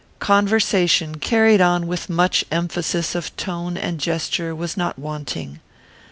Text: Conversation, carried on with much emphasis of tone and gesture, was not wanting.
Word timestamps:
Conversation, 0.17 1.19
carried 1.19 1.61
on 1.61 1.85
with 1.85 2.09
much 2.09 2.43
emphasis 2.51 3.13
of 3.13 3.37
tone 3.37 3.77
and 3.77 3.99
gesture, 3.99 4.55
was 4.55 4.75
not 4.75 4.97
wanting. 4.97 5.59